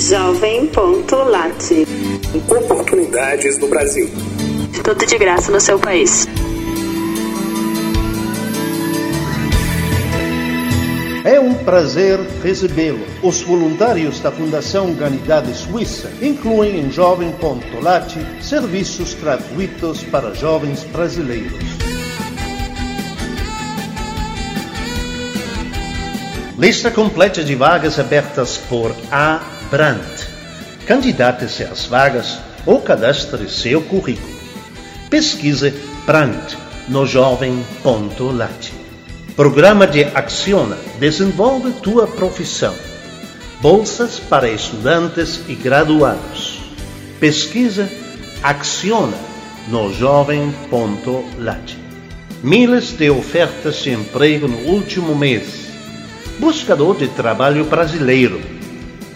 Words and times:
Jovem.lat. 0.00 1.86
Oportunidades 2.48 3.58
no 3.58 3.68
Brasil. 3.68 4.08
Tudo 4.82 5.04
de 5.04 5.18
graça 5.18 5.52
no 5.52 5.60
seu 5.60 5.78
país. 5.78 6.26
É 11.22 11.38
um 11.38 11.52
prazer 11.52 12.18
recebê-lo. 12.42 13.04
Os 13.22 13.42
voluntários 13.42 14.20
da 14.20 14.32
Fundação 14.32 14.86
Humanidade 14.86 15.54
Suíça 15.54 16.10
incluem 16.22 16.80
em 16.80 16.90
Jovem.lat 16.90 18.16
serviços 18.40 19.12
gratuitos 19.12 20.02
para 20.04 20.32
jovens 20.34 20.82
brasileiros. 20.84 21.62
Lista 26.58 26.90
completa 26.90 27.44
de 27.44 27.54
vagas 27.54 27.98
abertas 27.98 28.56
por 28.56 28.96
A. 29.12 29.59
Brandt. 29.70 30.26
Candidate-se 30.86 31.62
às 31.62 31.86
vagas 31.86 32.38
ou 32.66 32.80
cadastre 32.80 33.48
seu 33.48 33.80
currículo. 33.82 34.36
Pesquise 35.08 35.72
Brandt 36.04 36.58
no 36.88 37.06
jovem.lat. 37.06 38.72
Programa 39.36 39.86
de 39.86 40.04
Acciona 40.04 40.76
desenvolve 40.98 41.72
tua 41.82 42.06
profissão. 42.06 42.74
Bolsas 43.60 44.18
para 44.18 44.50
estudantes 44.50 45.40
e 45.48 45.54
graduados. 45.54 46.60
Pesquisa 47.20 47.88
Acciona 48.42 49.16
no 49.68 49.92
jovem.lat. 49.94 51.76
Miles 52.42 52.92
de 52.92 53.10
ofertas 53.10 53.76
de 53.76 53.92
emprego 53.92 54.48
no 54.48 54.58
último 54.72 55.14
mês. 55.14 55.70
Buscador 56.38 56.96
de 56.96 57.06
trabalho 57.08 57.64
brasileiro. 57.66 58.59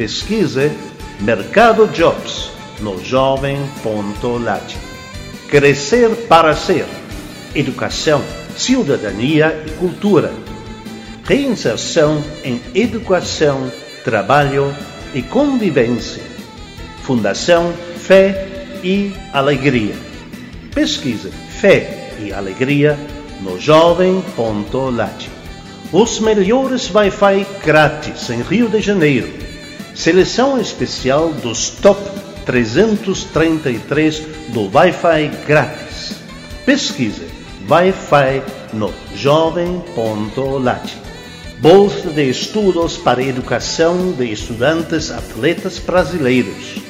Pesquise 0.00 0.72
Mercado 1.20 1.86
Jobs 1.88 2.50
no 2.80 3.04
jovem.lat. 3.04 4.74
Crescer 5.46 6.08
para 6.26 6.56
ser. 6.56 6.86
Educação 7.54 8.22
cidadania 8.56 9.62
e 9.66 9.70
cultura, 9.72 10.32
reinserção 11.24 12.24
em 12.42 12.62
educação, 12.74 13.70
trabalho 14.02 14.74
e 15.12 15.20
convivência, 15.20 16.22
Fundação 17.02 17.70
Fé 17.98 18.48
e 18.82 19.12
Alegria. 19.34 19.94
Pesquisa 20.74 21.30
Fé 21.60 22.14
e 22.18 22.32
Alegria 22.32 22.98
no 23.42 23.60
jovem.lat. 23.60 25.28
Os 25.92 26.20
melhores 26.20 26.90
Wi-Fi 26.90 27.46
grátis 27.62 28.30
em 28.30 28.40
Rio 28.40 28.66
de 28.66 28.80
Janeiro. 28.80 29.49
Seleção 30.00 30.58
especial 30.58 31.28
dos 31.28 31.68
top 31.68 32.00
333 32.46 34.22
do 34.48 34.74
Wi-Fi 34.74 35.30
grátis. 35.46 36.14
Pesquise 36.64 37.26
Wi-Fi 37.68 38.42
no 38.72 38.94
jovem.lat. 39.14 40.90
Bolsa 41.58 42.08
de 42.08 42.30
Estudos 42.30 42.96
para 42.96 43.22
Educação 43.22 44.12
de 44.12 44.32
Estudantes 44.32 45.10
Atletas 45.10 45.78
Brasileiros. 45.78 46.80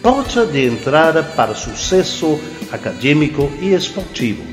Porta 0.00 0.46
de 0.46 0.64
entrada 0.64 1.24
para 1.24 1.56
sucesso 1.56 2.38
acadêmico 2.70 3.50
e 3.60 3.74
esportivo. 3.74 4.44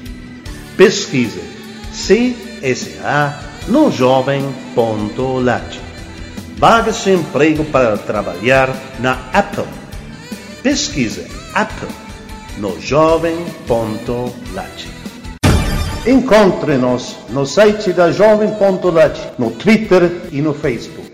Pesquise 0.75 1.43
CSA 1.91 3.39
no 3.67 3.91
jovem.lat. 3.91 5.86
Vagas 6.57 7.03
de 7.03 7.11
emprego 7.11 7.63
para 7.65 7.97
trabalhar 7.97 8.75
na 8.99 9.29
Apple. 9.31 9.67
Pesquise 10.63 11.27
Apple 11.53 11.87
no 12.57 12.81
jovem.lat. 12.81 14.87
Encontre-nos 16.07 17.15
no 17.29 17.45
site 17.45 17.93
da 17.93 18.11
Jovem.lat, 18.11 19.33
no 19.37 19.51
Twitter 19.51 20.09
e 20.31 20.41
no 20.41 20.55
Facebook. 20.55 21.11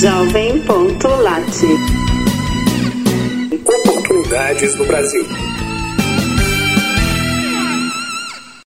Jovem.lat. 0.00 1.44
Oportunidades 3.64 4.76
no 4.76 4.84
Brasil. 4.86 5.55